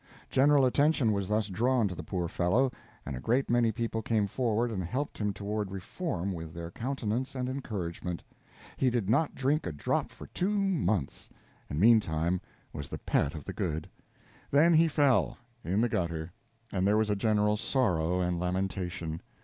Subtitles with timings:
[0.31, 2.71] General attention was thus drawn to the poor fellow,
[3.05, 7.35] and a great many people came forward and helped him toward reform with their countenance
[7.35, 8.23] and encouragement.
[8.77, 11.29] He did not drink a drop for two months,
[11.69, 12.41] and meantime
[12.73, 13.87] was the pet of the good.
[14.49, 16.33] Then he fell in the gutter;
[16.71, 19.21] and there was general sorrow and lamentation.